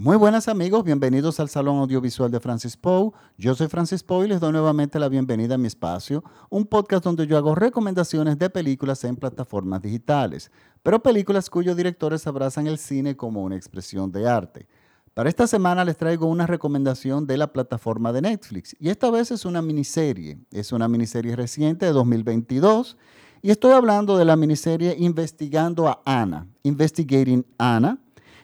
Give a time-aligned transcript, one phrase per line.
[0.00, 3.10] Muy buenas amigos, bienvenidos al Salón Audiovisual de Francis Poe.
[3.36, 7.02] Yo soy Francis Poe y les doy nuevamente la bienvenida a mi espacio, un podcast
[7.02, 10.52] donde yo hago recomendaciones de películas en plataformas digitales,
[10.84, 14.68] pero películas cuyos directores abrazan el cine como una expresión de arte.
[15.14, 19.32] Para esta semana les traigo una recomendación de la plataforma de Netflix y esta vez
[19.32, 22.96] es una miniserie, es una miniserie reciente de 2022
[23.42, 27.98] y estoy hablando de la miniserie Investigando a Ana, Investigating Anna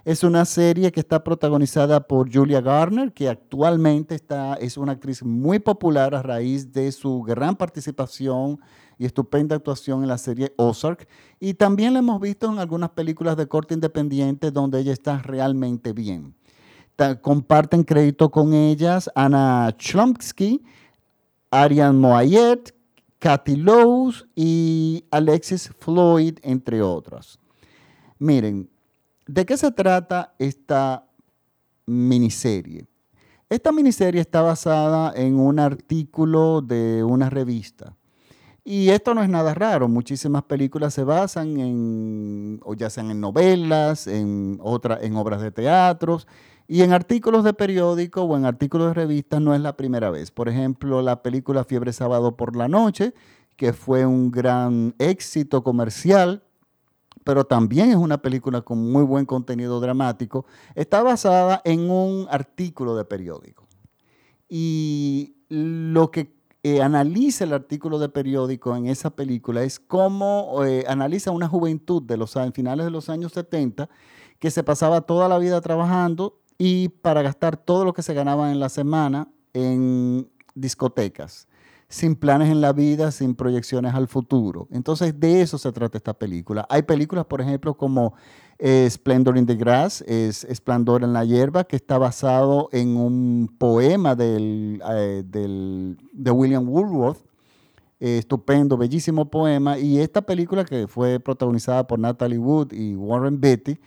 [0.05, 5.23] es una serie que está protagonizada por Julia Garner, que actualmente está, es una actriz
[5.23, 8.61] muy popular a raíz de su gran participación
[8.99, 11.09] y estupenda actuación en la serie Ozark.
[11.41, 15.95] Y también la hemos visto en algunas películas de corte independiente donde ella está realmente
[15.95, 16.35] bien.
[17.23, 20.63] comparten crédito con ellas Anna Chlumsky,
[21.51, 22.75] Ariane Moayet,
[23.19, 27.41] Kathy Lowes y Alexis Floyd, entre otros.
[28.19, 28.69] Miren,
[29.27, 31.07] ¿De qué se trata esta
[31.87, 32.87] miniserie?
[33.49, 37.97] Esta miniserie está basada en un artículo de una revista.
[38.65, 39.89] Y esto no es nada raro.
[39.89, 44.59] Muchísimas películas se basan en, o ya sean en novelas, en,
[45.01, 46.27] en obras de teatros
[46.67, 50.31] y en artículos de periódico o en artículos de revistas no es la primera vez.
[50.31, 53.13] Por ejemplo, la película Fiebre Sábado por la Noche,
[53.57, 56.43] que fue un gran éxito comercial
[57.25, 60.45] pero también es una película con muy buen contenido dramático,
[60.75, 63.67] está basada en un artículo de periódico.
[64.49, 70.85] Y lo que eh, analiza el artículo de periódico en esa película es cómo eh,
[70.87, 73.89] analiza una juventud de los finales de los años 70
[74.39, 78.53] que se pasaba toda la vida trabajando y para gastar todo lo que se ganaba
[78.53, 81.49] en la semana en discotecas
[81.89, 84.69] sin planes en la vida, sin proyecciones al futuro.
[84.71, 86.67] Entonces, de eso se trata esta película.
[86.69, 88.15] Hay películas, por ejemplo, como
[88.59, 93.55] eh, Splendor in the Grass, es Esplendor en la hierba, que está basado en un
[93.59, 97.19] poema del, eh, de William Woolworth,
[98.01, 99.79] eh, estupendo, bellísimo poema.
[99.79, 103.79] Y esta película que fue protagonizada por Natalie Wood y Warren Beatty,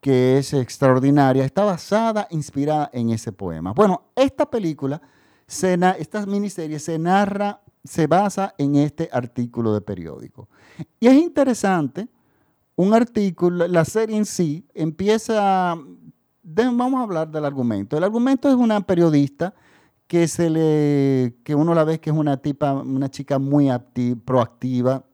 [0.00, 3.72] que es extraordinaria, está basada, inspirada en ese poema.
[3.72, 5.02] Bueno, esta película
[5.48, 10.48] esta miniserie se narra, se basa en este artículo de periódico.
[11.00, 12.08] Y es interesante,
[12.76, 15.74] un artículo, la serie en sí empieza,
[16.42, 17.96] vamos a hablar del argumento.
[17.96, 19.54] El argumento es una periodista
[20.06, 23.68] que se le, que uno la ve que es una tipa, una chica muy
[24.24, 25.04] proactiva,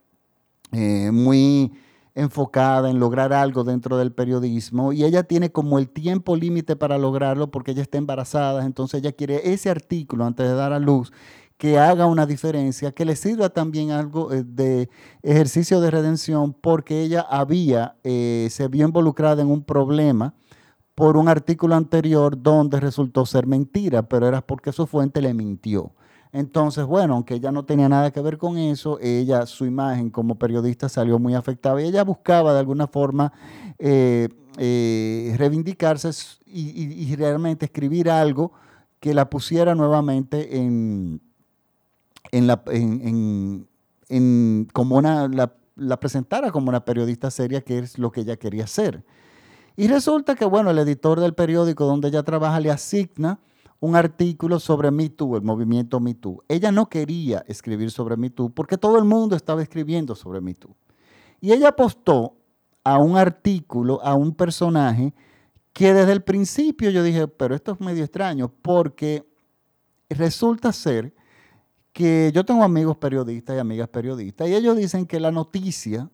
[0.73, 1.73] eh, muy
[2.15, 6.97] enfocada en lograr algo dentro del periodismo y ella tiene como el tiempo límite para
[6.97, 11.13] lograrlo porque ella está embarazada, entonces ella quiere ese artículo antes de dar a luz
[11.57, 14.89] que haga una diferencia, que le sirva también algo eh, de
[15.23, 20.35] ejercicio de redención porque ella había, eh, se vio involucrada en un problema
[20.95, 25.93] por un artículo anterior donde resultó ser mentira, pero era porque su fuente le mintió.
[26.34, 30.37] Entonces, bueno, aunque ella no tenía nada que ver con eso, ella, su imagen como
[30.37, 33.33] periodista salió muy afectada y ella buscaba de alguna forma
[33.78, 34.28] eh,
[34.59, 36.11] eh, reivindicarse
[36.44, 38.50] y, realmente escribir algo
[38.99, 41.21] que la pusiera nuevamente en,
[42.33, 42.65] en la,
[44.73, 48.67] como una, la, la presentara como una periodista seria, que es lo que ella quería
[48.67, 49.05] ser.
[49.77, 53.39] Y resulta que, bueno, el editor del periódico donde ella trabaja le asigna
[53.81, 56.43] un artículo sobre Me Too, el movimiento Me Too.
[56.49, 60.55] Ella no quería escribir sobre Me Too porque todo el mundo estaba escribiendo sobre Me
[60.55, 60.75] Too.
[61.41, 62.37] Y ella apostó
[62.83, 65.15] a un artículo, a un personaje
[65.73, 69.29] que desde el principio yo dije, pero esto es medio extraño porque
[70.09, 71.15] resulta ser
[71.93, 76.11] que yo tengo amigos periodistas y amigas periodistas y ellos dicen que la noticia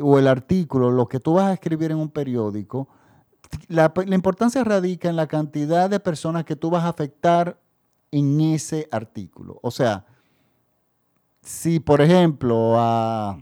[0.00, 2.88] o el artículo, lo que tú vas a escribir en un periódico,
[3.68, 7.58] la, importancia radica en la cantidad de personas que tú vas a afectar
[8.10, 9.58] en ese artículo.
[9.62, 10.04] O sea,
[11.42, 13.38] si por ejemplo a,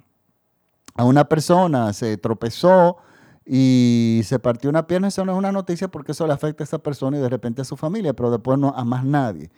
[0.98, 2.98] una persona se tropezó
[3.44, 6.66] y se partió una pierna, eso no es una noticia porque eso le afecta a
[6.66, 9.50] esa persona y de repente a su familia, pero después no a más nadie.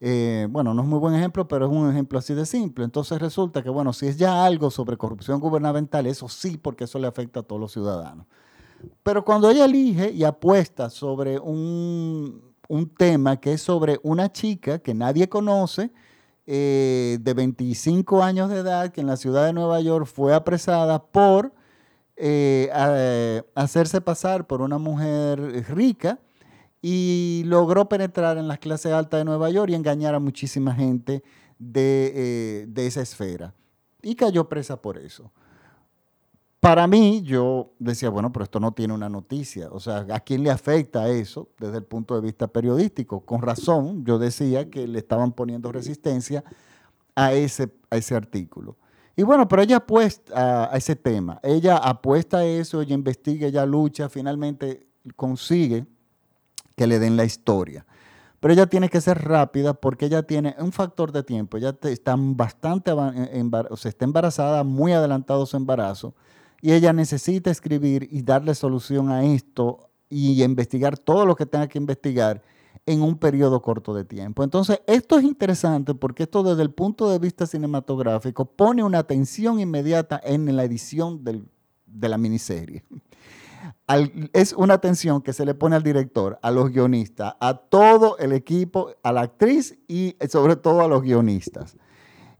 [0.00, 2.84] Eh, bueno, no es muy buen ejemplo, pero es un ejemplo así de simple.
[2.84, 6.98] Entonces resulta que, bueno, si es ya algo sobre corrupción gubernamental, eso sí, porque eso
[6.98, 8.26] le afecta a todos los ciudadanos.
[9.02, 12.54] Pero cuando ella elige y apuesta sobre un,
[12.98, 15.90] tema que es sobre una chica que nadie conoce,
[16.48, 21.02] eh, de 25 años de edad, que en la ciudad de Nueva York fue apresada
[21.02, 21.52] por
[22.16, 26.20] eh, hacerse pasar por una mujer rica
[26.82, 31.22] y logró penetrar en las clases altas de Nueva York y engañar a muchísima gente
[31.58, 33.54] de, eh, de esa esfera.
[34.02, 35.32] Y cayó presa por eso.
[36.66, 39.68] Para mí, yo decía, bueno, pero esto no tiene una noticia.
[39.70, 43.20] O sea, ¿a quién le afecta eso desde el punto de vista periodístico?
[43.20, 46.42] Con razón, yo decía que le estaban poniendo resistencia
[47.14, 48.76] a ese, a ese artículo.
[49.14, 51.38] Y bueno, pero ella apuesta a, ese tema.
[51.44, 55.86] Ella apuesta a eso, ella investiga, ella lucha, finalmente consigue
[56.74, 57.86] que le den la historia.
[58.40, 61.58] Pero ella tiene que ser rápida porque ella tiene un factor de tiempo.
[61.58, 66.12] Ella está bastante, o sea, está embarazada, muy adelantado su embarazo
[66.62, 71.68] y ella necesita escribir y darle solución a esto y investigar todo lo que tenga
[71.68, 72.42] que investigar
[72.84, 74.44] en un periodo corto de tiempo.
[74.44, 79.58] Entonces, esto es interesante porque esto desde el punto de vista cinematográfico pone una atención
[79.58, 82.84] inmediata en la edición de la miniserie.
[84.32, 88.32] es una atención que se le pone al director, a los guionistas, a todo el
[88.32, 91.76] equipo, a la actriz y sobre todo a los guionistas.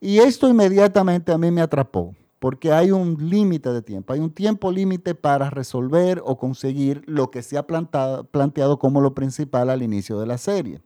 [0.00, 4.30] Y esto inmediatamente a mí me atrapó porque hay un límite de tiempo, hay un
[4.30, 9.82] tiempo límite para resolver o conseguir lo que se ha planteado como lo principal al
[9.82, 10.80] inicio de la serie.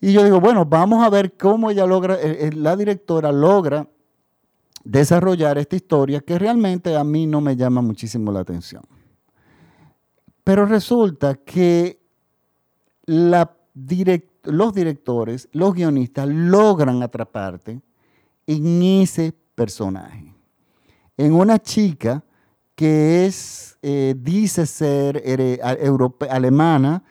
[0.00, 3.86] Y yo digo, bueno, vamos a ver cómo ella logra, eh, eh, la directora logra
[4.84, 8.82] desarrollar esta historia que realmente a mí no me llama muchísimo la atención.
[10.42, 12.00] Pero resulta que
[13.04, 17.82] los directores, los guionistas logran atraparte
[18.46, 20.34] en ese personaje.
[21.18, 22.24] En una chica
[22.74, 25.22] que es, eh, dice ser
[26.30, 27.04] alemana,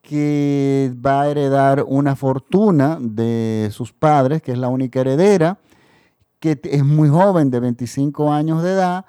[0.00, 5.58] que va a heredar una fortuna de sus padres, que es la única heredera,
[6.38, 9.04] que es muy joven, de 25 años de edad,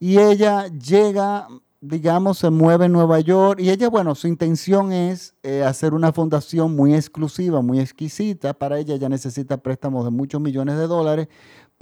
[0.00, 1.46] y ella llega,
[1.80, 6.12] digamos, se mueve en Nueva York, y ella, bueno, su intención es eh, hacer una
[6.12, 11.28] fundación muy exclusiva, muy exquisita, para ella ella necesita préstamos de muchos millones de dólares,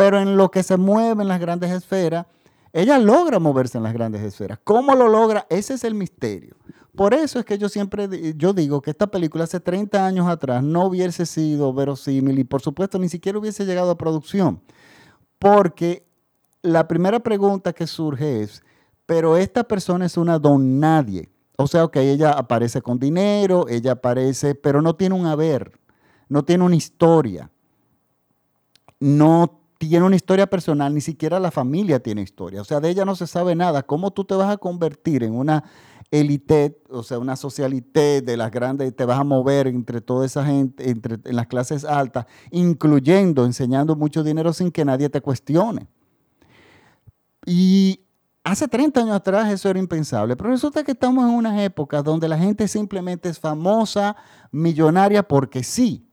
[0.01, 2.25] pero en lo que se mueve en las grandes esferas,
[2.73, 4.59] ella logra moverse en las grandes esferas.
[4.65, 5.47] ¿Cómo lo logra?
[5.51, 6.57] Ese es el misterio.
[6.97, 10.63] Por eso es que yo siempre yo digo que esta película hace 30 años atrás
[10.63, 14.63] no hubiese sido verosímil y por supuesto ni siquiera hubiese llegado a producción.
[15.39, 16.07] Porque
[16.63, 18.63] la primera pregunta que surge es,
[19.05, 21.29] pero esta persona es una don nadie.
[21.59, 25.79] O sea, que ella aparece con dinero, ella aparece, pero no tiene un haber,
[26.31, 27.51] no tiene una historia,
[28.99, 32.61] no tiene una historia personal, ni siquiera la familia tiene historia.
[32.61, 33.83] O sea, de ella no se sabe nada.
[33.83, 35.65] ¿Cómo tú te vas a convertir en una
[36.11, 40.45] élite, o sea, una socialité de las grandes, te vas a mover entre toda esa
[40.45, 45.87] gente, entre, en las clases altas, incluyendo, enseñando mucho dinero sin que nadie te cuestione?
[47.47, 48.01] Y
[48.45, 52.29] hace 30 años atrás eso era impensable, pero resulta que estamos en unas épocas donde
[52.29, 54.15] la gente simplemente es famosa,
[54.53, 56.10] millonaria, porque sí.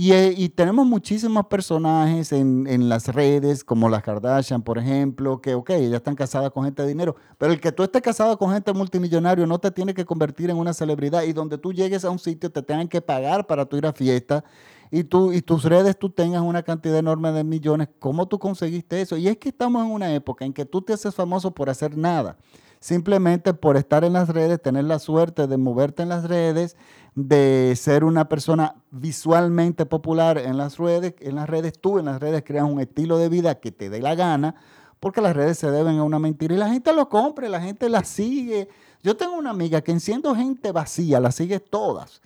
[0.00, 5.70] Eh, y, tenemos muchísimos personajes en, las redes, como las Kardashian, por ejemplo, que, ok,
[5.70, 8.72] ellas están casadas con gente de dinero, pero el que tú estés casado con gente
[8.72, 12.20] multimillonario no te tiene que convertir en una celebridad y donde tú llegues a un
[12.20, 14.44] sitio te tengan que pagar para tu ir a fiesta
[14.92, 17.88] y, tú, y tus redes tú tengas una cantidad enorme de millones.
[17.98, 19.16] ¿Cómo tú conseguiste eso?
[19.16, 21.96] Y es que estamos en una época en que tú te haces famoso por hacer
[21.96, 22.36] nada
[22.80, 26.76] simplemente por estar en las redes, tener la suerte de moverte en las redes,
[27.26, 32.20] de ser una persona visualmente popular en las redes, en las redes tú en las
[32.20, 34.54] redes creas un estilo de vida que te dé la gana,
[35.00, 37.88] porque las redes se deben a una mentira y la gente lo compra, la gente
[37.88, 38.68] la sigue.
[39.02, 42.22] Yo tengo una amiga que en siendo gente vacía, la sigue todas.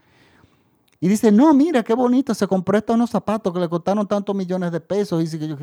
[1.01, 4.37] Y dice, no, mira, qué bonito, se compró estos unos zapatos que le costaron tantos
[4.37, 5.21] millones de pesos.
[5.21, 5.57] Y dice que yo,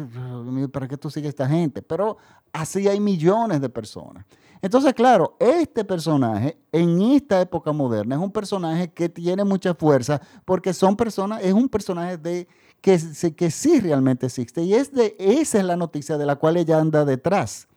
[0.71, 1.83] ¿para qué tú sigues esta gente?
[1.83, 2.17] Pero
[2.51, 4.25] así hay millones de personas.
[4.61, 10.21] Entonces, claro, este personaje en esta época moderna es un personaje que tiene mucha fuerza
[10.43, 12.47] porque son personas, es un personaje de,
[12.81, 12.99] que,
[13.35, 14.61] que sí realmente existe.
[14.63, 17.67] Y es de, esa es la noticia de la cual ella anda detrás.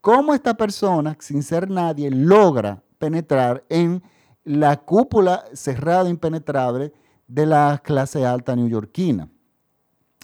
[0.00, 4.02] ¿Cómo esta persona, sin ser nadie, logra penetrar en
[4.44, 6.92] la cúpula cerrada, impenetrable
[7.26, 9.28] de la clase alta neoyorquina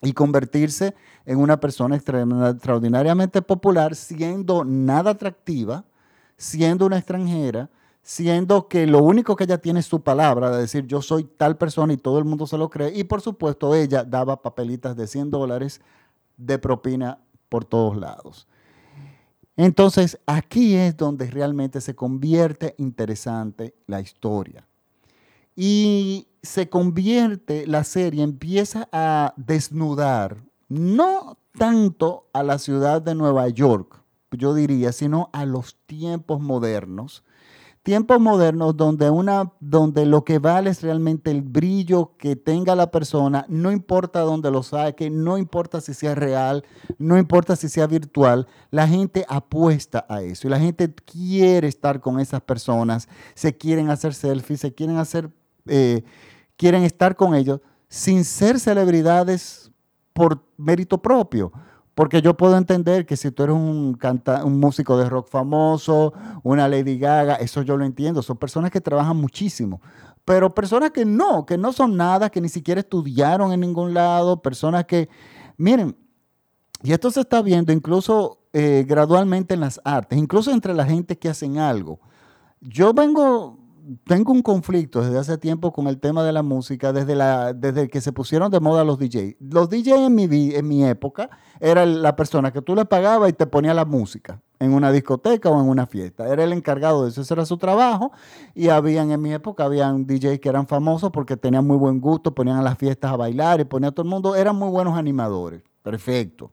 [0.03, 0.95] y convertirse
[1.25, 5.85] en una persona extraordinariamente popular, siendo nada atractiva,
[6.43, 7.71] siendo una extranjera,
[8.03, 11.57] siendo que lo único que ella tiene es su palabra, de decir yo soy tal
[11.57, 12.93] persona y todo el mundo se lo cree.
[12.99, 15.81] Y por supuesto ella daba papelitas de 100 dólares
[16.37, 18.49] de propina por todos lados.
[19.57, 24.67] Entonces, aquí es donde realmente se convierte interesante la historia.
[25.55, 33.49] Y se convierte, la serie empieza a desnudar, no tanto a la ciudad de Nueva
[33.49, 34.02] York,
[34.33, 37.25] yo diría, sino a los tiempos modernos,
[37.83, 42.91] tiempos modernos donde, una, donde lo que vale es realmente el brillo que tenga la
[42.91, 46.65] persona, no importa dónde lo saque, no importa si sea real,
[46.99, 52.01] no importa si sea virtual, la gente apuesta a eso y la gente quiere estar
[52.01, 55.31] con esas personas, se quieren hacer selfies, se quieren hacer,
[55.67, 56.05] eh,
[56.57, 59.73] quieren estar con ellos sin ser celebridades
[60.13, 61.53] por mérito propio
[62.03, 63.97] porque yo puedo entender que si tú eres un,
[64.45, 68.23] un músico de rock famoso, una Lady Gaga, eso yo lo entiendo.
[68.23, 69.81] Son personas que trabajan muchísimo.
[70.25, 74.43] Pero personas que no, que no son nada, que ni siquiera estudiaron en ningún lado,
[74.43, 75.09] personas que,
[75.57, 75.97] miren,
[76.83, 81.17] y esto se está viendo incluso eh, gradualmente en las artes, incluso entre la gente
[81.17, 82.01] que hacen algo.
[82.61, 83.61] Yo vengo
[84.05, 87.89] tengo un conflicto desde hace tiempo con el tema de la música, desde, la, desde
[87.89, 89.37] que se pusieron de moda los DJs.
[89.41, 90.25] Los DJs en mi,
[90.55, 94.41] en mi época era la persona que tú le pagabas y te ponía la música
[94.59, 96.29] en una discoteca o en una fiesta.
[96.29, 98.13] Era el encargado de eso, ese era su trabajo.
[98.55, 102.35] Y habían, en mi época, habían DJs que eran famosos porque tenían muy buen gusto,
[102.35, 104.37] ponían a las fiestas a bailar y ponían a todo el mundo.
[104.37, 105.63] Eran muy buenos animadores.
[105.83, 106.53] Perfecto.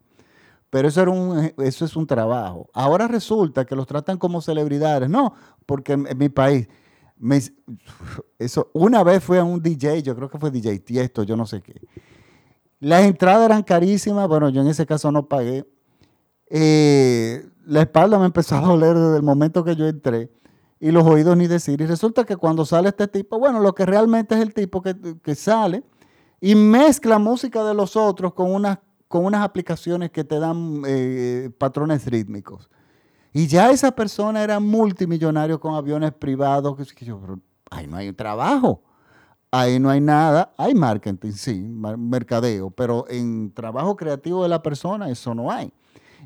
[0.71, 2.69] Pero eso, era un, eso es un trabajo.
[2.73, 5.09] Ahora resulta que los tratan como celebridades.
[5.09, 5.33] No,
[5.65, 6.67] porque en mi país
[8.37, 11.45] eso, una vez fui a un DJ, yo creo que fue DJ Tiesto, yo no
[11.45, 11.81] sé qué.
[12.79, 15.65] Las entradas eran carísimas, bueno, yo en ese caso no pagué.
[16.49, 20.31] Eh, la espalda me empezó a doler desde el momento que yo entré
[20.79, 21.81] y los oídos ni decir.
[21.81, 24.95] Y resulta que cuando sale este tipo, bueno, lo que realmente es el tipo que,
[25.21, 25.83] que sale
[26.41, 31.51] y mezcla música de los otros con unas, con unas aplicaciones que te dan eh,
[31.57, 32.69] patrones rítmicos.
[33.33, 36.75] Y ya esa persona era multimillonario con aviones privados.
[36.93, 37.19] Que yo,
[37.69, 38.81] ahí no hay trabajo.
[39.51, 40.53] Ahí no hay nada.
[40.57, 42.69] Hay marketing, sí, mercadeo.
[42.71, 45.71] Pero en trabajo creativo de la persona, eso no hay.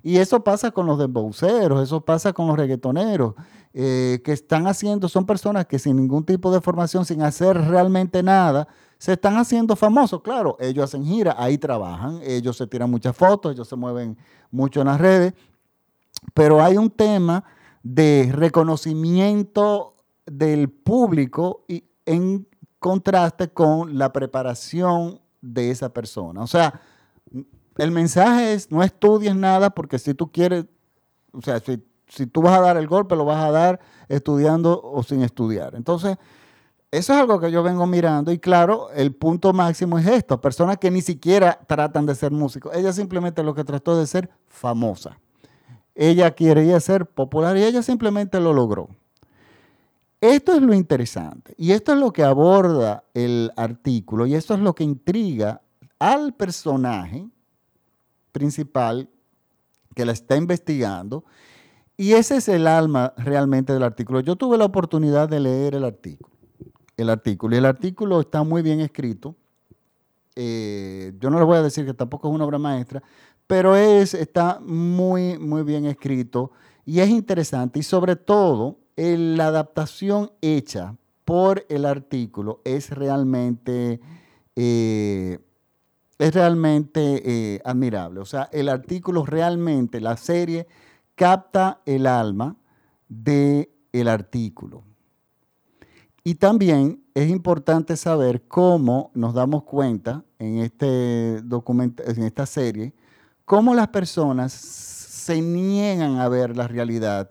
[0.02, 3.36] Y eso pasa con los dembowceros, eso pasa con los reggaetoneros,
[3.74, 8.24] eh, que están haciendo, son personas que sin ningún tipo de formación, sin hacer realmente
[8.24, 8.68] nada,
[8.98, 10.22] se están haciendo famosos.
[10.22, 14.18] Claro, ellos hacen gira, ahí trabajan, ellos se tiran muchas fotos, ellos se mueven
[14.52, 15.34] mucho en las redes,
[16.34, 17.44] pero hay un tema
[17.84, 22.48] de reconocimiento del público y en
[22.80, 26.42] contraste con la preparación de esa persona.
[26.42, 26.82] O sea,
[27.78, 30.66] el mensaje es no estudies nada porque si tú quieres,
[31.32, 35.02] o sea, si, tú vas a dar el golpe, lo vas a dar estudiando o
[35.04, 35.76] sin estudiar.
[35.76, 36.18] Entonces,
[36.92, 40.78] eso es algo que yo vengo mirando y claro, el punto máximo es esto, personas
[40.78, 45.18] que ni siquiera tratan de ser músicos, ella simplemente lo que trató de ser famosa.
[45.96, 48.90] Ella quería ser popular y ella simplemente lo logró.
[50.22, 54.62] Esto es lo interesante y esto es lo que aborda el artículo y esto es
[54.62, 55.62] lo que intriga
[56.00, 57.28] al personaje
[58.32, 59.10] principal
[59.94, 61.26] que la está investigando
[61.98, 64.22] y ese es el alma realmente del artículo.
[64.22, 66.34] Yo tuve la oportunidad de leer el artículo,
[66.98, 69.36] el artículo y el artículo está muy bien escrito.
[70.36, 73.04] Eh, yo no les voy a decir que tampoco es una obra maestra,
[73.48, 76.52] pero es, está muy, muy bien escrito
[76.86, 80.96] y es interesante y sobre todo la adaptación hecha
[81.26, 84.00] por el artículo es realmente,
[84.56, 85.40] eh,
[86.20, 88.20] es realmente eh, admirable.
[88.20, 90.68] O sea, el artículo realmente, la serie
[91.16, 92.56] capta el alma
[93.08, 94.84] del el artículo.
[96.24, 102.94] Y también es importante saber cómo nos damos cuenta en, este documento, en esta serie
[103.54, 107.30] cómo las personas se niegan a ver la realidad.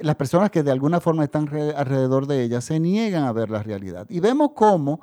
[0.00, 3.62] Las personas que de alguna forma están alrededor de ella se niegan a ver la
[3.62, 4.06] realidad.
[4.08, 5.00] Y vemos cómo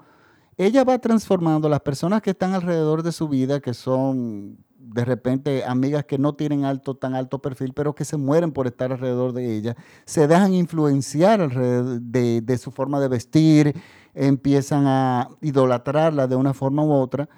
[0.57, 5.63] ella va transformando las personas que están alrededor de su vida, que son de repente
[5.63, 9.33] amigas que no tienen alto, tan alto perfil, pero que se mueren por estar alrededor
[9.33, 9.75] de ella,
[10.05, 13.75] se dejan influenciar de, de su forma de vestir,
[14.15, 17.29] empiezan a idolatrarla de una forma u otra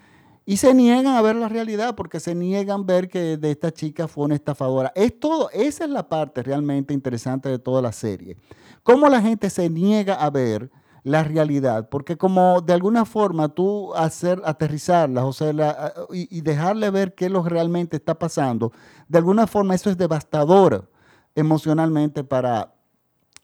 [0.49, 3.69] y se niegan a ver la realidad porque se niegan a ver que de esta
[3.69, 4.93] chica fue una estafadora.
[4.95, 8.37] Es todo, esa es la parte realmente interesante de toda la serie.
[8.81, 10.71] Cómo la gente se niega a ver
[11.03, 17.13] la realidad, porque como de alguna forma tú hacer aterrizarla o sea, y, dejarle ver
[17.13, 18.71] qué es lo que realmente está pasando,
[19.09, 20.89] de alguna forma eso es devastador
[21.35, 22.73] emocionalmente para,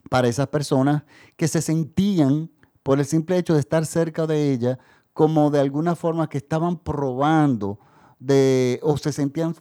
[0.10, 1.04] para esas personas
[1.36, 2.50] que se sentían
[2.82, 4.80] por el simple hecho de estar cerca de ella,
[5.14, 7.80] como de alguna forma que estaban probando
[8.20, 9.56] de, o se sentían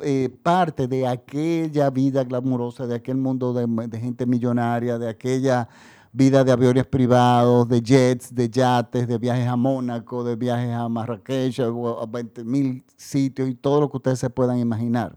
[0.00, 5.68] eh, parte de aquella vida glamurosa, de aquel mundo de, gente millonaria, de aquella
[6.12, 10.88] vida de aviones privados, de jets, de yates, de viajes a Mónaco, de viajes a
[10.88, 15.16] Marrakech, a 20 mil sitios y todo lo que ustedes se puedan imaginar.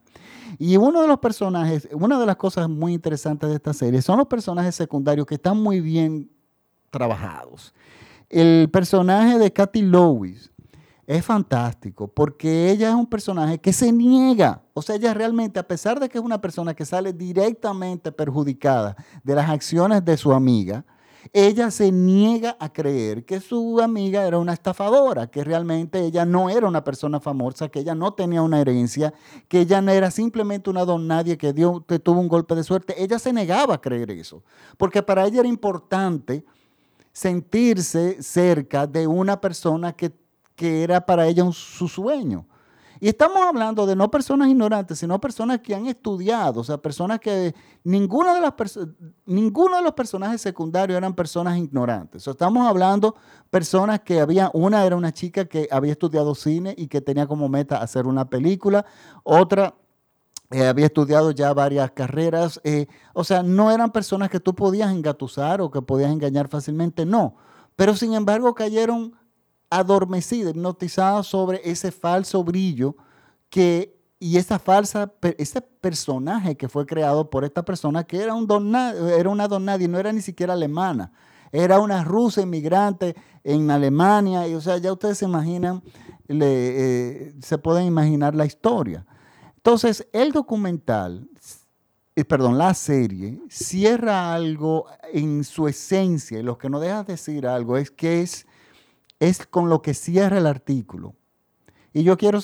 [0.60, 4.18] Y uno de los personajes, una de las cosas muy interesantes de esta serie son
[4.18, 6.30] los personajes secundarios que están muy bien
[6.92, 7.74] trabajados.
[8.32, 10.52] El personaje de Kathy Lewis
[11.06, 14.62] es fantástico porque ella es un personaje que se niega.
[14.74, 18.96] O sea, ella realmente, a pesar de que es una persona que sale directamente perjudicada
[19.26, 20.86] de las acciones de su amiga,
[21.34, 26.50] ella se niega a creer que su amiga era una estafadora, que realmente ella no
[26.50, 29.14] era una persona famosa, que ella no tenía una herencia,
[29.50, 32.64] que ella no era simplemente una don nadie que, dio, que tuvo un golpe de
[32.64, 32.96] suerte.
[33.04, 34.42] Ella se negaba a creer eso,
[34.78, 36.46] porque para ella era importante
[37.12, 40.14] sentirse cerca de una persona que,
[40.64, 42.46] era para ella su sueño.
[43.04, 47.20] Y estamos hablando de no personas ignorantes, sino personas que han estudiado, o sea, personas
[47.20, 48.54] que ninguna de las
[49.26, 52.28] ninguno de los personajes secundarios eran personas ignorantes.
[52.28, 53.16] estamos hablando
[53.50, 57.50] personas que había, una era una chica que había estudiado cine y que tenía como
[57.50, 58.86] meta hacer una película,
[59.24, 59.74] otra
[60.52, 64.92] eh, había estudiado ya varias carreras, eh, o sea, no eran personas que tú podías
[64.92, 67.36] engatusar o que podías engañar fácilmente, no,
[67.78, 69.16] pero sin embargo cayeron
[69.70, 72.98] adormecida, hipnotizada sobre ese falso brillo
[73.50, 78.46] que, y esa falsa, ese personaje que fue creado por esta persona que era, un
[78.46, 81.14] don, era una don nadie, no era ni siquiera alemana,
[81.54, 83.16] era una rusa inmigrante
[83.46, 85.82] en Alemania, y o sea, ya ustedes se imaginan,
[86.28, 89.06] eh, se pueden imaginar la historia.
[89.64, 91.30] Entonces, el documental,
[92.16, 97.48] eh, perdón, la serie, cierra algo en su esencia, y lo que no deja decir
[97.48, 98.46] algo es que es
[99.22, 101.16] es con lo que cierra el artículo.
[101.94, 102.40] Y yo quiero,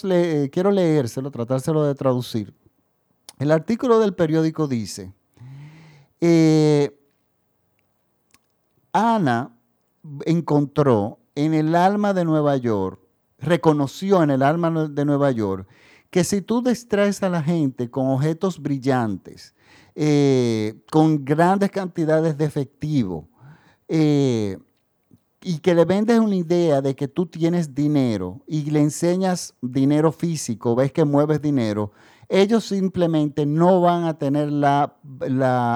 [0.52, 2.54] quiero leérselo, tratárselo de traducir.
[3.40, 5.12] El artículo del periódico dice,
[6.22, 6.96] eh,
[8.94, 9.58] Ana
[10.26, 13.02] encontró en el alma de Nueva York,
[13.40, 15.68] reconoció en el alma de Nueva York,
[16.10, 19.54] que si tú distraes a la gente con objetos brillantes,
[19.96, 23.28] eh, con grandes cantidades de efectivo,
[23.88, 24.58] eh,
[25.42, 30.12] y que le vendes una idea de que tú tienes dinero y le enseñas dinero
[30.12, 31.92] físico, ves que mueves dinero,
[32.30, 34.98] ellos simplemente no van a tener la,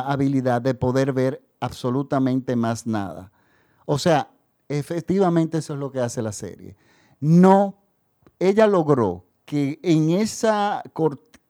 [0.06, 3.32] habilidad de poder ver absolutamente más nada.
[3.86, 4.32] O sea,
[4.68, 6.76] efectivamente eso es lo que hace la serie.
[7.20, 7.84] No,
[8.40, 10.82] ella logró que en esa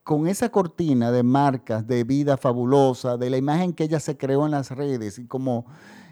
[0.03, 4.47] con esa cortina de marcas, de vida fabulosa, de la imagen que ella se creó
[4.47, 5.67] en las redes y como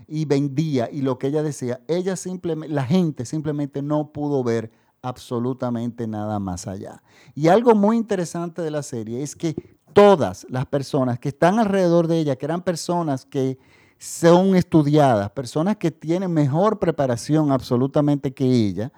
[0.08, 4.70] y vendía y lo que ella decía, ella simplemente, la gente simplemente no pudo ver
[5.02, 7.02] absolutamente nada más allá.
[7.34, 9.56] Y algo muy interesante de la serie es que
[9.92, 13.58] todas las personas que están alrededor de ella, que eran personas que
[13.98, 18.92] son estudiadas, personas que tienen mejor preparación absolutamente que ella,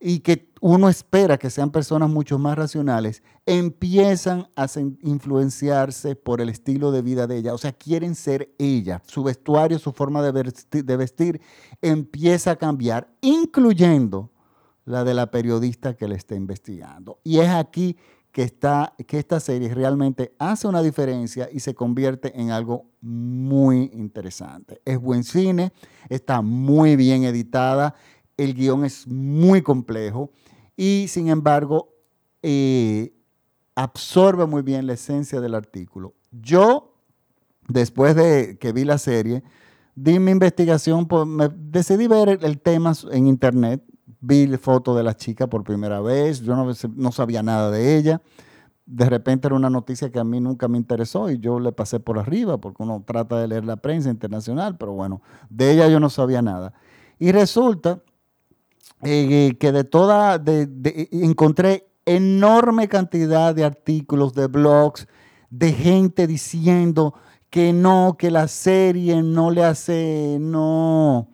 [0.00, 4.66] y que uno espera que sean personas mucho más racionales, empiezan a
[5.02, 7.54] influenciarse por el estilo de vida de ella.
[7.54, 9.02] O sea, quieren ser ella.
[9.06, 11.40] Su vestuario, su forma de vestir,
[11.82, 14.30] empieza a cambiar, incluyendo
[14.86, 17.20] la de la periodista que le está investigando.
[17.22, 17.96] Y es aquí
[18.32, 23.90] que, está, que esta serie realmente hace una diferencia y se convierte en algo muy
[23.92, 24.80] interesante.
[24.84, 25.72] Es buen cine,
[26.08, 27.94] está muy bien editada
[28.42, 30.30] el guion es muy complejo
[30.76, 31.94] y sin embargo
[32.42, 33.12] eh,
[33.74, 36.14] absorbe muy bien la esencia del artículo.
[36.30, 36.94] Yo,
[37.68, 39.42] después de que vi la serie,
[39.94, 43.82] di mi investigación, me decidí ver el, tema en internet,
[44.20, 47.96] vi la foto de la chica por primera vez, yo no, no sabía nada de
[47.96, 48.22] ella
[48.90, 52.00] de repente era una noticia que a mí nunca me interesó y yo le pasé
[52.00, 56.00] por arriba porque uno trata de leer la prensa internacional, pero bueno, de ella yo
[56.00, 56.74] no sabía nada.
[57.16, 58.02] Y resulta
[59.02, 60.42] eh, que de toda,
[61.12, 65.06] encontré enorme cantidad de artículos, de blogs,
[65.50, 67.14] de gente diciendo
[67.50, 71.28] que no, que la serie no le hace, no,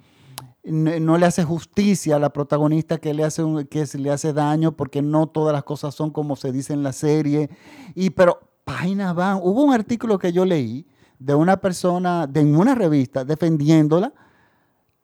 [0.64, 5.02] no, le hace justicia a la protagonista, que le hace, que le hace daño, porque
[5.02, 7.50] no todas las cosas son como se dice en la serie.
[7.94, 9.38] Y pero páginas van.
[9.42, 10.86] Hubo un artículo que yo leí
[11.18, 14.12] de una persona, de una revista, defendiéndola,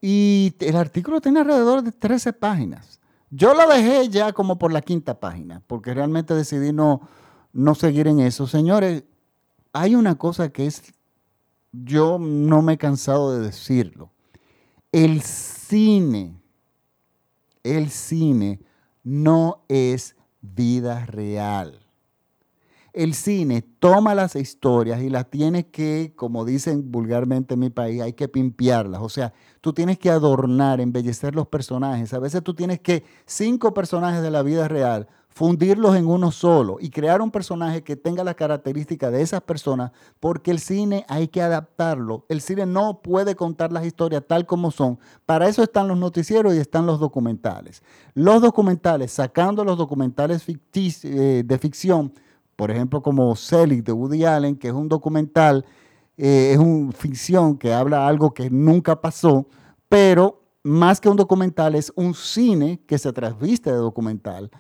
[0.05, 3.01] y el artículo tiene alrededor de 13 páginas.
[3.31, 7.09] Yo lo dejé ya como por la quinta página, porque realmente decidí no,
[7.53, 8.49] no seguir en eso.
[8.49, 9.05] Señores,
[9.73, 10.93] hay una cosa que es,
[11.71, 14.11] yo no me he cansado de decirlo.
[14.91, 16.35] El cine,
[17.63, 18.61] el cine
[19.05, 21.83] no es vida real
[22.93, 28.03] el cine toma las historias y las tiene que, como dicen vulgarmente en mi país,
[28.03, 29.01] hay que pimpearlas.
[29.01, 32.13] O sea, tú tienes que adornar, embellecer los personajes.
[32.13, 36.77] A veces tú tienes que cinco personajes de la vida real fundirlos en uno solo
[36.79, 41.29] y crear un personaje que tenga las características de esas personas, porque el cine hay
[41.29, 42.27] que adaptarlo.
[42.29, 44.99] El cine no puede contar las historias tal como son.
[45.25, 47.83] Para eso están los noticieros y están los documentales.
[48.15, 50.45] Los documentales, sacando los documentales
[50.75, 52.13] eh, de ficción,
[52.57, 55.65] por ejemplo, como Selig de Woody Allen, que es un documental,
[56.17, 59.47] eh, es una ficción que habla algo que nunca pasó,
[59.89, 64.51] pero más que un documental es un cine que se transviste de documental.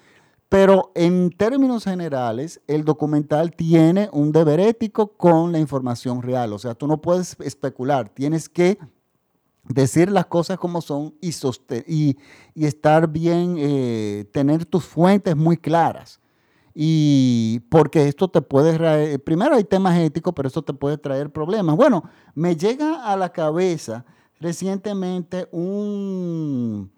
[0.48, 6.52] Pero en términos generales, el documental tiene un deber ético con la información real.
[6.52, 8.78] O sea, tú no puedes especular, tienes que
[9.64, 11.32] decir las cosas como son y,
[12.54, 16.20] y, estar bien, eh, tener tus fuentes muy claras.
[16.74, 21.76] Y porque esto te puede, primero hay temas éticos, pero esto te puede traer problemas.
[21.76, 22.04] Bueno,
[22.34, 24.04] me llega a la cabeza
[24.40, 26.90] recientemente un,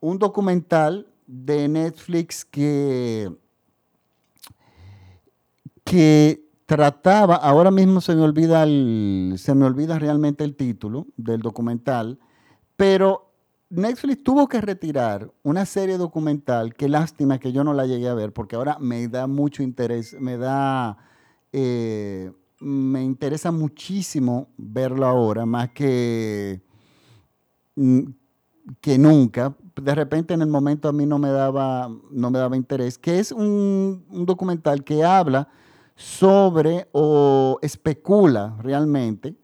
[0.00, 3.30] un documental de Netflix que,
[5.84, 12.18] que trataba, ahora mismo se me, olvida se me olvida realmente el título del documental,
[12.76, 13.29] pero
[13.70, 18.14] Netflix tuvo que retirar una serie documental, qué lástima que yo no la llegué a
[18.14, 20.98] ver, porque ahora me da mucho interés, me da,
[21.52, 26.60] eh, me interesa muchísimo verlo ahora, más que,
[27.76, 28.00] mm,
[28.80, 32.56] que nunca, de repente en el momento a mí no me daba, no me daba
[32.56, 35.48] interés, que es un, documental que habla
[35.94, 39.36] sobre o especula realmente,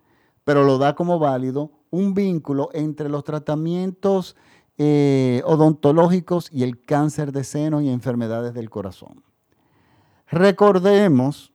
[0.45, 4.37] pero lo da como válido, un vínculo entre los tratamientos
[4.79, 9.23] eh, odontológicos y el cáncer de seno y enfermedades del corazón.
[10.29, 11.53] Recordemos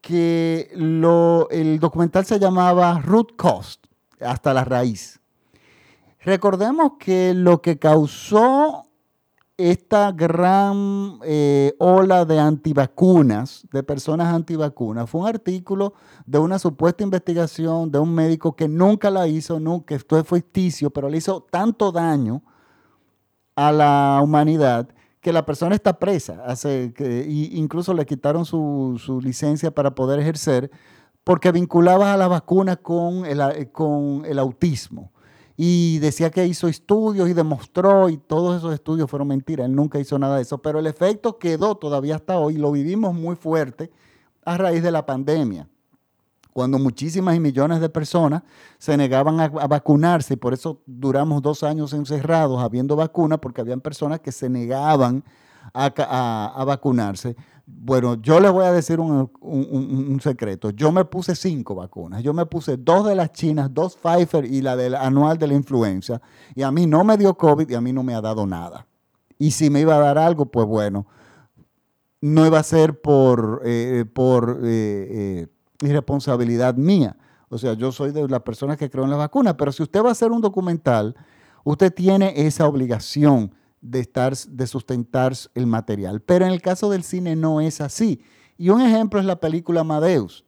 [0.00, 3.86] que el documental se llamaba Root Cost,
[4.20, 5.20] hasta la raíz.
[6.20, 8.86] Recordemos que lo que causó
[9.56, 15.94] esta gran eh, ola de antivacunas, de personas antivacunas, fue un artículo
[16.26, 20.90] de una supuesta investigación de un médico que nunca la hizo, nunca, esto fue ficticio,
[20.90, 22.42] pero le hizo tanto daño
[23.54, 24.88] a la humanidad
[25.20, 30.18] que la persona está presa, hace que, incluso le quitaron su, su, licencia para poder
[30.18, 30.70] ejercer
[31.22, 35.13] porque vinculaba a la vacuna con el, con el autismo
[35.56, 40.00] y decía que hizo estudios y demostró y todos esos estudios fueron mentiras, él nunca
[40.00, 43.90] hizo nada de eso, pero el efecto quedó todavía hasta hoy, lo vivimos muy fuerte
[44.44, 45.68] a raíz de la pandemia,
[46.52, 48.42] cuando muchísimas y millones de personas
[48.78, 53.80] se negaban a, vacunarse y por eso duramos dos años encerrados habiendo vacunas, porque habían
[53.80, 55.24] personas que se negaban
[55.72, 57.34] a vacunarse.
[57.66, 60.70] Bueno, yo les voy a decir un, secreto.
[60.70, 62.22] Yo me puse cinco vacunas.
[62.22, 65.54] Yo me puse dos de las chinas, dos Pfizer y la del anual de la
[65.54, 66.20] influenza.
[66.54, 68.86] Y a mí no me dio COVID y a mí no me ha dado nada.
[69.38, 71.06] Y si me iba a dar algo, pues bueno,
[72.20, 75.46] no iba a ser por, eh, por eh, eh,
[75.80, 77.16] irresponsabilidad mía.
[77.48, 79.56] O sea, yo soy de las personas que creo en la vacuna.
[79.56, 81.16] Pero si usted va a hacer un documental,
[81.64, 86.20] usted tiene esa obligación de, estar, de sustentar el material.
[86.20, 88.20] Pero en el caso del cine no es así.
[88.56, 90.44] Y un ejemplo es la película Amadeus.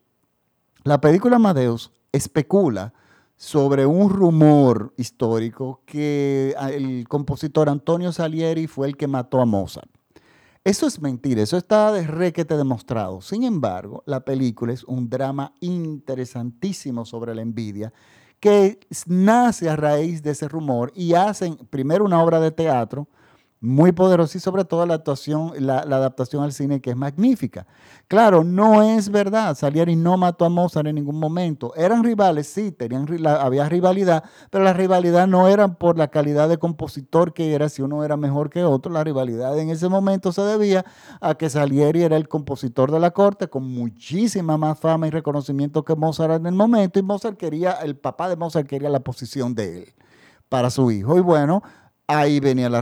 [0.85, 2.95] La película Amadeus especula
[3.37, 9.91] sobre un rumor histórico que el compositor Antonio Salieri fue el que mató a Mozart.
[10.65, 13.21] Eso es mentira, eso está de requete demostrado.
[13.21, 17.93] Sin embargo, la película es un drama interesantísimo sobre la envidia
[18.41, 23.09] que nace a raíz de ese rumor y hacen primero una obra de teatro
[23.67, 27.67] muy poderosa y sobre todo la actuación, la, adaptación al cine que es magnífica.
[28.07, 31.75] Claro, no es verdad, Salieri no mató a Mozart en ningún momento.
[31.75, 36.59] Eran rivales, sí, tenían, había rivalidad, pero la rivalidad no era por la calidad de
[36.59, 40.43] compositor que era, si uno era mejor que otro, la rivalidad en ese momento se
[40.43, 40.85] debía
[41.21, 45.85] a que Salieri era el compositor de la corte con muchísima más fama y reconocimiento
[45.85, 49.55] que Mozart en el momento y Mozart quería, el papá de Mozart quería la posición
[49.57, 49.95] de él
[50.49, 51.17] para su hijo.
[51.17, 51.63] Y bueno,
[52.07, 52.81] ahí venía la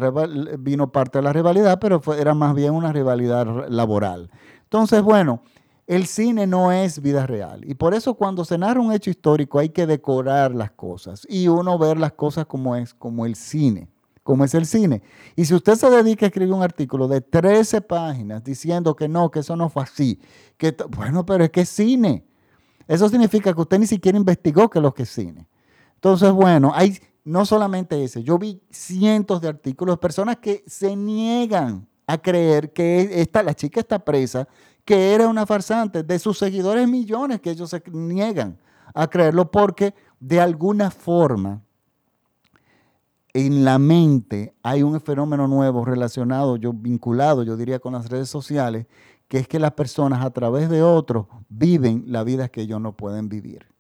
[0.58, 4.30] vino parte de la rivalidad, pero era más bien una rivalidad laboral.
[4.64, 5.42] Entonces, bueno,
[5.86, 7.62] el cine no es vida real.
[7.64, 11.48] Y por eso cuando se narra un hecho histórico hay que decorar las cosas y
[11.48, 13.88] uno ver las cosas como es, como el cine,
[14.22, 15.02] como es el cine.
[15.36, 19.30] Y si usted se dedica a escribir un artículo de 13 páginas diciendo que no,
[19.30, 20.20] que eso no fue así,
[20.56, 22.24] que bueno, pero es que es cine.
[22.86, 25.48] Eso significa que usted ni siquiera investigó que lo que es cine.
[25.94, 31.88] Entonces, bueno, hay no solamente ese, yo vi cientos de artículos personas que se niegan
[32.06, 34.46] a creer que esta, la chica está presa,
[34.84, 38.58] que era una farsante, de sus seguidores millones que ellos se niegan
[38.94, 41.62] a creerlo porque de alguna forma
[43.32, 48.28] en la mente hay un fenómeno nuevo relacionado, yo vinculado, yo diría, con las redes
[48.28, 48.86] sociales,
[49.26, 52.96] que es que las personas a través de otros viven la vida que ellos no
[52.96, 53.73] pueden vivir.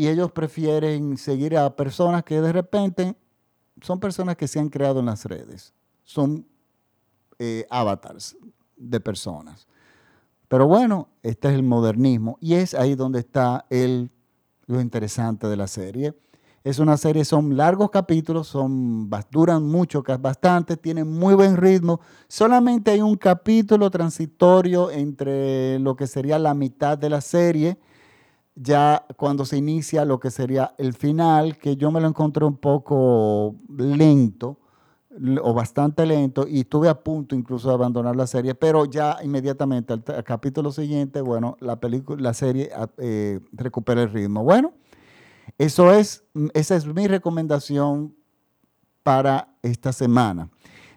[0.00, 3.14] Y ellos prefieren seguir a personas que de repente
[3.82, 6.46] son personas que se han creado en las redes, son
[7.38, 8.34] eh, avatars
[8.78, 9.66] de personas.
[10.48, 14.10] Pero bueno, este es el modernismo y es ahí donde está el,
[14.64, 16.14] lo interesante de la serie
[16.62, 22.00] es una serie, son largos capítulos, son, duran mucho, bastante, tienen muy buen ritmo.
[22.28, 27.78] Solamente hay un capítulo transitorio entre lo que sería la mitad de la serie,
[28.54, 32.56] ya cuando se inicia lo que sería el final, que yo me lo encontré un
[32.56, 34.58] poco lento
[35.42, 39.92] o bastante lento y estuve a punto incluso de abandonar la serie, pero ya inmediatamente
[39.92, 44.44] al, capítulo siguiente, bueno, la, película, la serie eh, recupera el ritmo.
[44.44, 44.72] Bueno.
[45.58, 48.14] Eso es, esa es mi recomendación
[49.02, 50.48] para esta semana.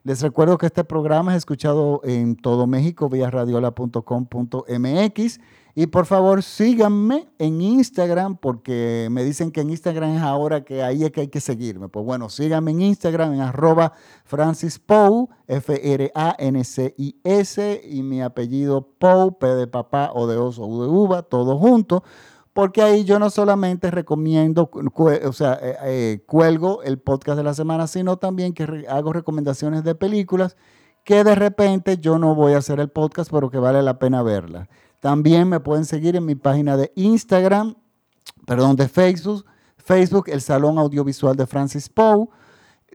[0.03, 5.39] Les recuerdo que este programa es escuchado en todo México vía radiola.com.mx
[5.75, 10.83] y por favor síganme en Instagram porque me dicen que en Instagram es ahora que
[10.83, 11.89] ahí es que hay que seguirme.
[11.89, 14.79] Pues bueno, síganme en Instagram en arroba Francis
[15.47, 16.11] F-R-A-N-C-I-S
[17.83, 22.03] y mi apellido Pou, P de papá o de oso o de uva, todo junto
[22.53, 27.55] porque ahí yo no solamente recomiendo, o sea, eh, eh, cuelgo el podcast de la
[27.55, 30.55] semana, sino también que hago recomendaciones de películas
[31.03, 34.21] que de repente yo no voy a hacer el podcast, pero que vale la pena
[34.21, 34.69] verla.
[35.03, 37.75] También me pueden seguir en mi página de Instagram,
[38.45, 39.43] perdón, de Facebook,
[39.75, 42.29] Facebook, el Salón Audiovisual de Francis Poe,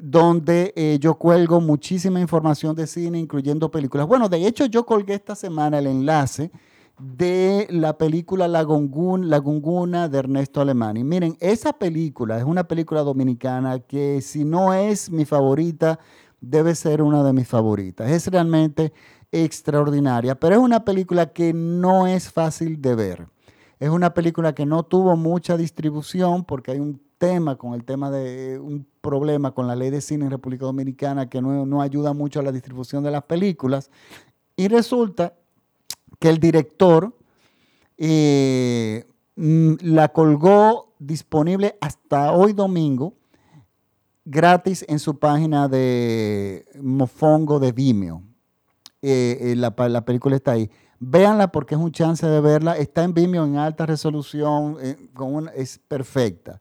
[0.00, 4.06] donde eh, yo cuelgo muchísima información de cine, incluyendo películas.
[4.06, 6.50] Bueno, de hecho yo colgué esta semana el enlace
[6.98, 11.04] de la película La, Gunguna de Ernesto Alemani.
[11.04, 15.98] Miren, esa película es una película dominicana que si no es mi favorita,
[16.40, 18.10] debe ser una de mis favoritas.
[18.10, 18.94] Es realmente
[19.32, 23.26] extraordinaria, pero es una película que no es fácil de ver.
[23.78, 28.10] Es una película que no tuvo mucha distribución porque hay un tema con el tema
[28.10, 32.12] de un problema con la ley de cine en República Dominicana que no, no ayuda
[32.12, 33.90] mucho a la distribución de las películas.
[34.56, 35.34] Y resulta
[36.18, 37.14] que el director
[37.96, 39.04] eh,
[39.36, 43.14] mm, la colgó disponible hasta hoy domingo,
[44.24, 48.22] gratis en su página de Mofongo de Vimeo.
[49.02, 50.70] Eh, eh, la, película está ahí.
[51.00, 52.76] Véanla porque es un chance de verla.
[52.76, 54.76] Está en Vimeo en alta resolución,
[55.14, 56.60] con es perfecta.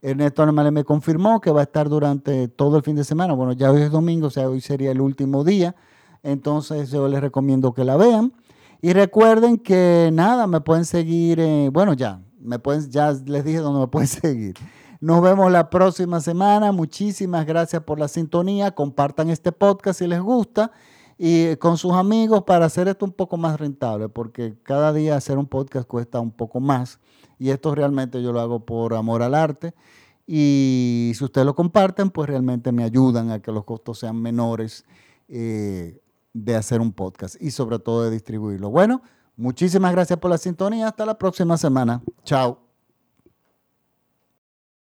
[0.00, 3.34] Ernesto Alemán me confirmó que va a estar durante todo el fin de semana.
[3.34, 5.74] Bueno, ya hoy es domingo, o sea, hoy sería el último día.
[6.22, 8.32] Entonces yo les recomiendo que la vean.
[8.80, 13.80] Y recuerden que nada, me pueden seguir, bueno, ya, me pueden, ya les dije dónde
[13.80, 14.54] me pueden seguir.
[15.00, 16.72] Nos vemos la próxima semana.
[16.72, 18.70] Muchísimas gracias por la sintonía.
[18.70, 20.70] Compartan este podcast si les gusta
[21.18, 25.38] y con sus amigos para hacer esto un poco más rentable, porque cada día hacer
[25.38, 27.00] un podcast cuesta un poco más
[27.38, 29.74] y esto realmente yo lo hago por amor al arte.
[30.26, 34.84] Y si ustedes lo comparten, pues realmente me ayudan a que los costos sean menores.
[35.28, 36.00] Eh,
[36.34, 38.68] de hacer un podcast y sobre todo de distribuirlo.
[38.68, 39.00] Bueno,
[39.36, 40.88] muchísimas gracias por la sintonía.
[40.88, 42.02] Hasta la próxima semana.
[42.24, 42.63] Chao.